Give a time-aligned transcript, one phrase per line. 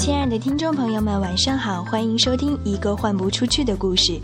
[0.00, 4.14] 亲爱的听众朋友们，晚上好，欢迎收听一个换不出去的故事。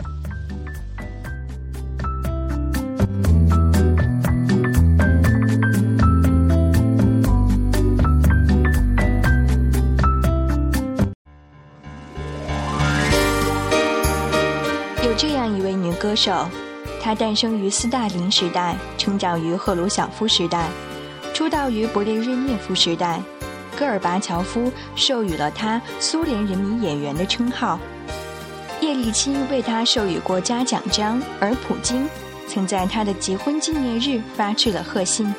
[15.03, 16.47] 有这样一位女歌手，
[16.99, 20.71] 她诞生于斯大林时代，成长于赫鲁晓夫时代，
[21.35, 23.21] 出道于勃列日涅夫时代。
[23.77, 27.79] 戈尔巴乔夫授予了他“苏联人民演员”的称号，
[28.81, 32.09] 叶利钦为他授予国家奖章，而普京
[32.47, 35.31] 曾在他的结婚纪念日发去了贺信。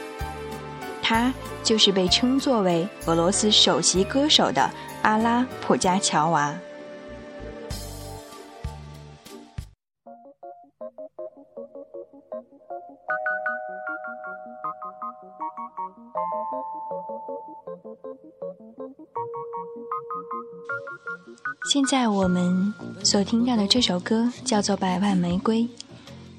[1.03, 1.33] 他
[1.65, 4.71] 就是被称作为俄罗斯首席歌手的
[5.03, 6.55] 阿拉·普加乔娃。
[21.71, 22.73] 现在我们
[23.05, 25.63] 所听到的这首歌叫做《百万玫瑰》，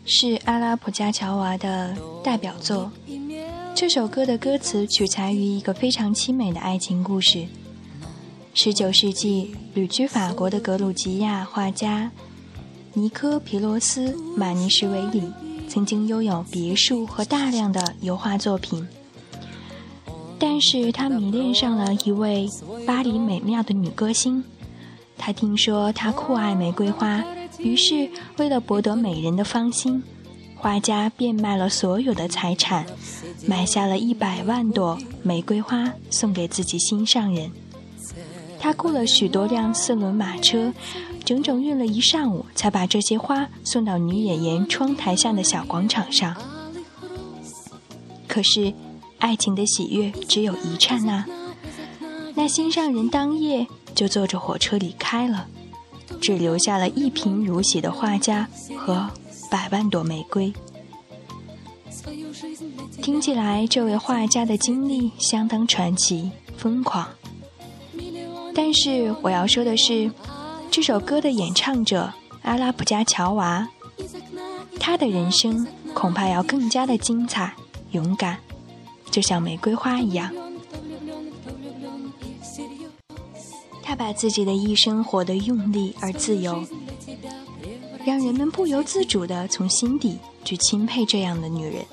[0.05, 2.91] 是阿拉普加乔娃的代表作。
[3.75, 7.47] 这首歌的歌词取材于一个非常凄美的爱情故事。
[8.53, 12.11] 十九世纪旅居法国的格鲁吉亚画家
[12.93, 15.31] 尼科皮罗斯·马尼什维里
[15.69, 18.85] 曾经拥有别墅和大量的油画作品，
[20.39, 22.47] 但是他迷恋上了一位
[22.87, 24.43] 巴黎美妙的女歌星。
[25.17, 27.21] 他听说她酷爱玫瑰花，
[27.57, 30.01] 于是为了博得美人的芳心，
[30.55, 32.85] 画家变卖了所有的财产，
[33.45, 37.51] 买下了一百万朵玫瑰花送给自己心上人。
[38.61, 40.73] 他雇了许多辆四轮马车，
[41.25, 46.35] 整整运了一上午，才把这些花送到女演员窗台下的小广场上。
[48.25, 48.73] 可是，
[49.19, 51.25] 爱情的喜悦只有一刹那，
[52.35, 53.67] 那心上人当夜。
[53.95, 55.47] 就坐着火车离开了，
[56.21, 59.09] 只留下了一贫如洗的画家和
[59.51, 60.53] 百万朵玫瑰。
[63.01, 67.05] 听起来，这位画家的经历相当传奇、疯狂。
[68.55, 70.09] 但是我要说的是，
[70.71, 73.67] 这首歌的演唱者阿拉普加乔娃，
[74.79, 77.53] 他的人生恐怕要更加的精彩、
[77.91, 78.37] 勇敢，
[79.09, 80.31] 就像玫瑰花一样。
[83.81, 86.63] 他把自己的一生活得用力而自由，
[88.05, 91.83] 让人们不由自主地从心底去钦佩这样的女人。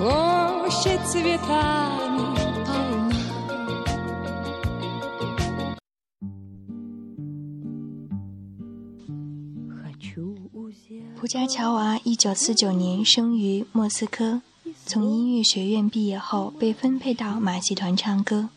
[0.00, 0.06] 普
[11.26, 14.40] 加乔娃一九四九年生于莫斯科，
[14.86, 18.48] 从音乐学院毕业后被分配到马戏团唱歌。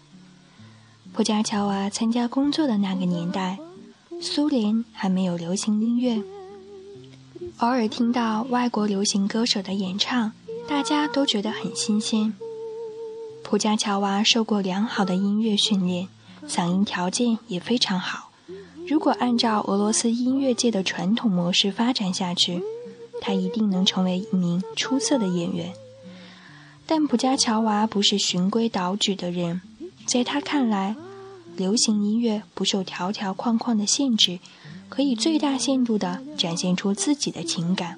[1.12, 3.60] 普加乔娃参加工作的那个年代，
[4.22, 6.24] 苏联还没有流行音乐，
[7.58, 10.32] 偶尔听到外国流行歌手的演唱，
[10.68, 12.34] 大家都觉得很新鲜。
[13.44, 16.08] 普加乔娃受过良好的音乐训练，
[16.48, 18.32] 嗓音条件也非常好。
[18.88, 22.62] 如果按照俄罗斯音乐界的传统模式发展下去，
[23.22, 25.74] 他一定能成为一名出色的演员。
[26.86, 29.62] 但普加乔娃不是循规蹈矩的人，
[30.06, 30.96] 在他看来，
[31.56, 34.40] 流行音乐不受条条框框的限制，
[34.90, 37.98] 可以最大限度地展现出自己的情感。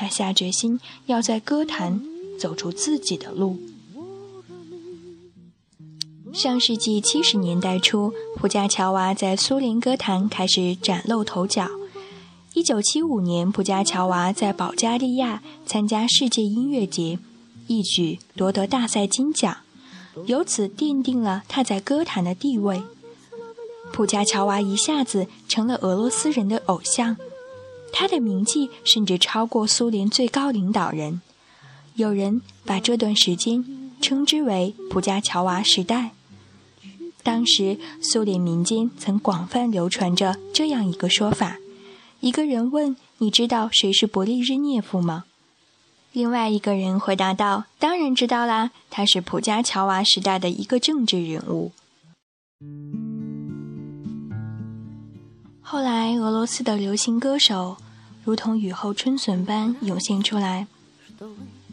[0.00, 2.00] 他下决心要在歌坛
[2.38, 3.58] 走出自己的路。
[6.32, 11.68] 上世纪七十年代初，普加乔娃在苏联歌坛开始崭露头角。
[12.54, 17.18] 一九七五年，普加乔娃在保加利亚参加世界音乐节，
[17.66, 19.58] 一举夺得大赛金奖，
[20.24, 22.82] 由此奠定了他在歌坛的地位。
[23.92, 27.18] 普加乔娃一下子成了俄罗斯人的偶像，
[27.92, 31.20] 他的名气甚至超过苏联最高领导人。
[31.94, 36.12] 有人把这段时间称之为“普加乔娃时代”。
[37.22, 41.58] 当时，苏联民间曾广泛流传着这样一个说法：
[42.20, 45.24] 一个人问：“你知道谁是勃利日涅夫吗？”
[46.12, 51.72] 另外一个人回答道：“当然知道啦，他是普加乔娃时代的一个政治人物。”
[55.72, 57.76] 后来，俄罗斯的流行歌手
[58.24, 60.66] 如同雨后春笋般涌现出来，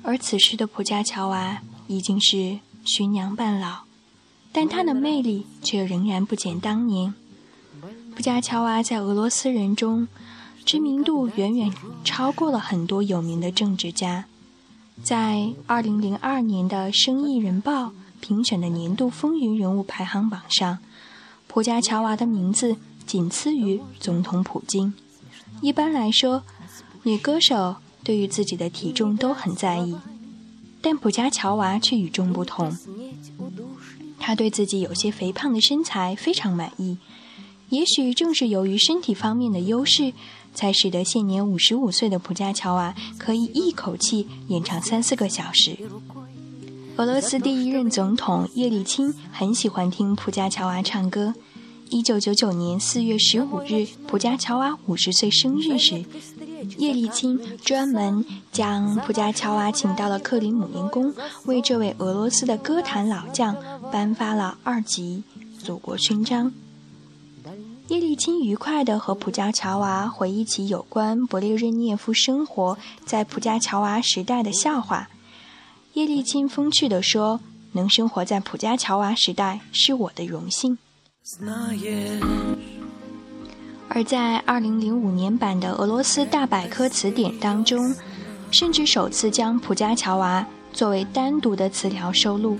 [0.03, 3.85] 而此时的普加乔娃已经是徐娘半老。
[4.51, 7.15] 但她的魅力却仍然不减当年。
[8.13, 10.07] 普加乔娃在俄罗斯人中
[10.63, 11.73] 知名度远远
[12.03, 14.25] 超过了很多有名的政治家。
[15.01, 17.85] 在2002年的《生意人报》
[18.21, 20.77] 评选的年度风云人物排行榜上，
[21.47, 22.75] 普加乔娃的名字
[23.07, 24.93] 仅次于总统普京。
[25.61, 26.43] 一般来说，
[27.03, 29.95] 女歌手对于自己的体重都很在意，
[30.81, 32.77] 但普加乔娃却与众不同。
[34.19, 36.97] 她对自己有些肥胖的身材非常满意。
[37.69, 40.13] 也许正是由于身体方面的优势，
[40.53, 45.77] 才使得现年五十五岁的普加乔娃可以一口气演唱三四个小时。
[46.97, 51.33] 俄罗斯第一任总统叶利钦很喜欢听普加乔娃唱歌。
[51.89, 56.03] 一九九九年四月十五日，普加乔娃五十岁生日时，
[56.77, 61.13] 叶利钦专门将普加乔娃请到了克里姆林宫，
[61.45, 63.55] 为这位俄罗斯的歌坛老将
[63.91, 65.23] 颁发了二级
[65.59, 66.51] 祖国勋章。
[67.87, 75.09] 叶利钦愉快地和普加乔娃回忆起有关勃列日涅夫生活在普加乔娃时代的笑话。
[75.93, 77.39] 叶利钦风趣地说
[77.71, 80.77] ：“能生活在普加乔娃时代是我的荣幸。”
[83.89, 87.93] 而在2005年版的俄罗斯大百科词典当中，
[88.49, 92.57] 甚至首次将普加乔娃作为单独的词条收录。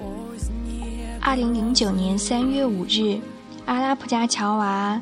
[1.22, 3.22] 2009年3月5日，
[3.66, 5.02] 阿拉普加乔娃。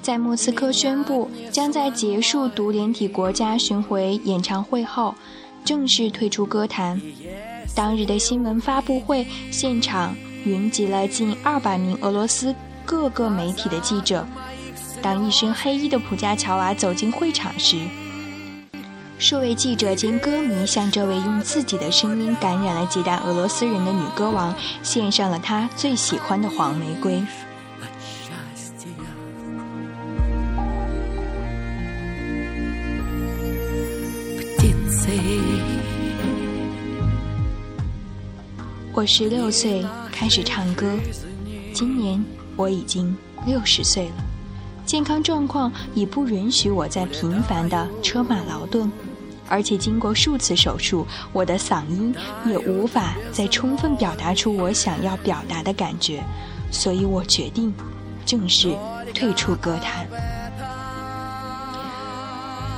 [0.00, 5.12] 在莫斯科宣布将在结束独联体国家巡回演唱会后
[5.64, 7.00] 正式退出歌坛。
[7.74, 10.14] 当日的新闻发布会现场
[10.44, 12.54] 云集了近二百名俄罗斯
[12.90, 14.26] 各个媒体的记者。
[15.00, 17.78] 当一身黑衣的普加乔娃走进会场时，
[19.16, 24.52] 数位记者兼歌迷向这位用自己的声音感染了几代俄罗斯人的女歌王
[24.82, 27.22] 献上了她最喜欢的黄玫瑰。
[38.92, 40.98] 我十六岁开始唱歌，
[41.72, 42.22] 今年
[42.60, 43.16] 我已经
[43.46, 44.14] 六十岁了，
[44.84, 48.92] 健康状况已不允许我再频繁的车马劳顿，
[49.48, 52.14] 而且经过数次手术，我的嗓音
[52.44, 56.22] 也无法再充分表达出我想要表达的感觉，
[56.70, 57.72] 所以我决定
[58.26, 58.76] 正式
[59.14, 60.06] 退出歌坛。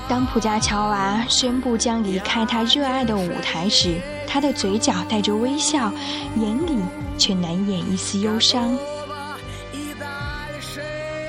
[0.08, 3.96] 当普加乔娃宣布将离开他热爱的舞台时，
[4.28, 5.92] 他的嘴角带着微笑，
[6.36, 6.78] 眼里
[7.18, 8.78] 却难掩一丝忧伤。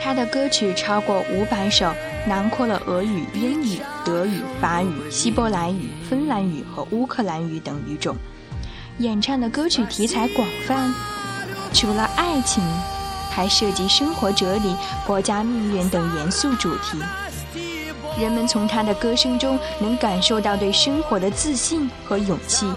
[0.03, 1.89] 他的歌曲超过五百首，
[2.27, 8.13] 囊括了俄语、英语、德语、法语、希伯来语、芬兰语和乌克兰语等语种，
[8.97, 10.93] 演唱的歌曲题材广泛，
[11.71, 12.61] 除了爱情，
[13.31, 14.75] 还涉及生活哲理、
[15.07, 17.01] 国家命运等严肃主题。
[18.19, 22.69] 人们从他的歌声中能感受到对生活的自信和勇气。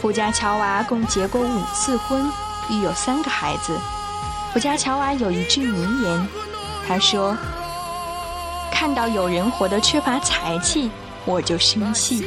[0.00, 2.30] 普加乔娃共结过五次婚，
[2.70, 3.76] 育有三个孩子。
[4.54, 6.28] 我家乔娃有一句名言，
[6.86, 7.36] 他说
[8.70, 10.88] ：“看到有人活得缺乏才气，
[11.24, 12.24] 我就生气。”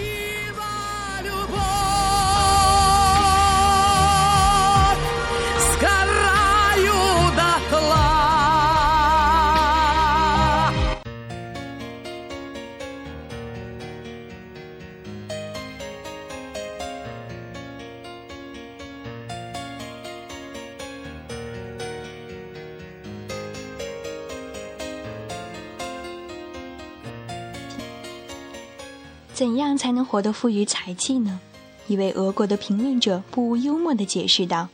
[29.37, 31.39] 怎样才能活得富于才气呢？
[31.85, 34.67] 一位俄国的评论者不无幽默地解释道：“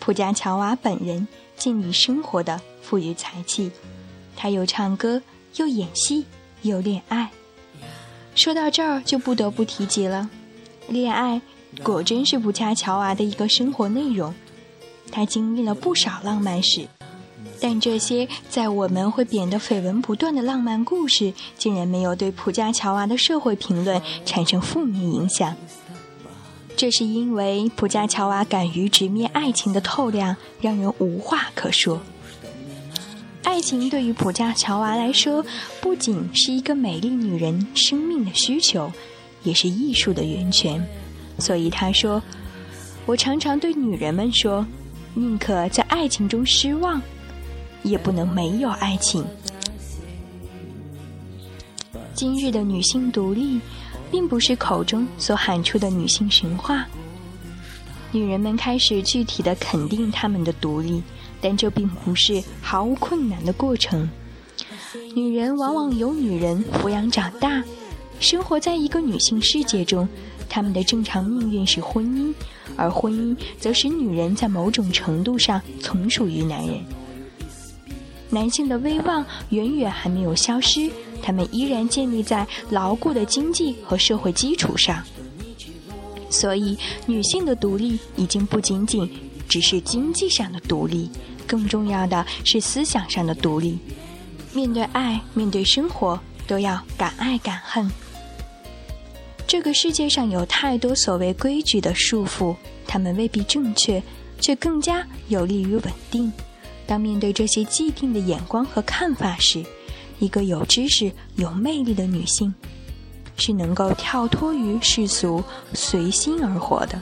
[0.00, 3.70] 普加乔娃本人尽力生活的富于才气，
[4.34, 5.20] 她又唱歌，
[5.56, 6.24] 又演戏，
[6.62, 7.30] 又恋爱。
[8.34, 10.30] 说到这儿，就不得不提及了，
[10.88, 11.42] 恋爱
[11.82, 14.34] 果真是普加乔娃的一个生活内容。
[15.12, 16.88] 她经历了不少浪漫史。”
[17.60, 25.56] 但这些在我们会贬得绯闻不断的浪漫故事，竟然没有对普加乔娃的社会评论产生负面影响。
[26.76, 32.00] 这是因为普加乔娃敢于直面爱情的透亮，让人无话可说。
[33.42, 35.42] 爱情对于普加乔娃来说，
[35.80, 38.92] 不仅是一个美丽女人生命的需求，
[39.42, 40.86] 也是艺术的源泉。
[41.38, 42.22] 所以她说
[43.06, 44.66] ：“我常常对女人们说，
[45.14, 47.00] 宁可在爱情中失望。”
[47.86, 49.24] 也不能没有爱情。
[52.14, 53.60] 今日的女性独立，
[54.10, 56.86] 并不是口中所喊出的女性神话。
[58.10, 61.02] 女人们开始具体的肯定她们的独立，
[61.40, 64.08] 但这并不是毫无困难的过程。
[65.14, 67.62] 女人往往由女人抚养长大，
[68.18, 70.08] 生活在一个女性世界中，
[70.48, 72.32] 她们的正常命运是婚姻，
[72.76, 76.82] 而婚姻则使女人在某种程度上从属于男人。
[78.30, 80.90] 男性的威望远远还没有消失，
[81.22, 85.02] 他们依然建立在牢固的经济和社会基础上。
[86.28, 89.08] 所以，女性的独立已经不仅仅
[89.48, 91.08] 只是经济上的独立，
[91.46, 93.78] 更重要的是思想上的独立。
[94.52, 97.88] 面对爱，面对生活，都要敢爱敢恨。
[99.46, 102.56] 这个世界上有太多所谓规矩的束缚，
[102.88, 104.02] 他们未必正确，
[104.40, 106.32] 却更加有利于稳定。
[106.86, 109.64] 当面对这些既定的眼光和看法时，
[110.18, 112.54] 一个有知识、有魅力的女性，
[113.36, 115.42] 是能够跳脱于世俗、
[115.74, 117.00] 随心而活的。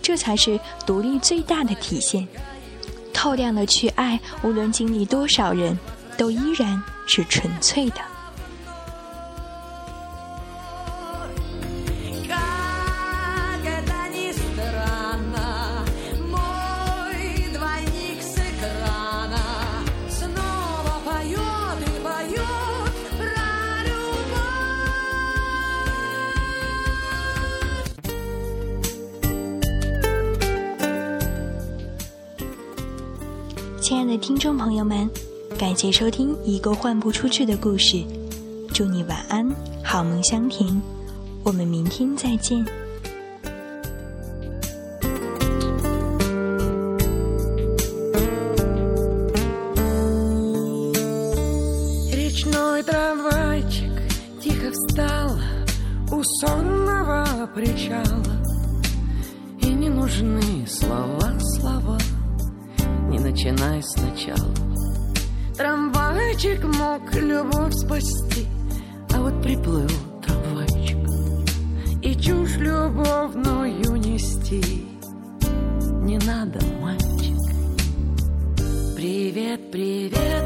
[0.00, 2.26] 这才是独立最大的体现。
[3.12, 5.78] 透亮的去爱，无论经历多少人，
[6.16, 7.96] 都依然是纯粹的。
[34.06, 35.08] 的听众朋友们，
[35.58, 38.04] 感谢收听一个换不出去的故事。
[38.72, 39.48] 祝你晚安，
[39.82, 40.80] 好梦香甜。
[41.42, 42.64] 我们明天再见。
[63.46, 64.54] Начинай сначала.
[65.56, 68.46] Трамвайчик мог любовь спасти
[69.14, 69.88] А вот приплыл
[70.22, 70.98] трамвайчик
[72.02, 74.86] И чушь любовную нести.
[76.02, 77.36] Не надо, мальчик.
[78.96, 80.45] Привет, привет